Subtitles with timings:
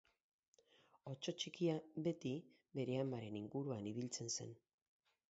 [1.09, 1.75] Otso txikia
[2.07, 2.31] beti
[2.79, 4.57] bere amaren inguruan ibiltzen zen.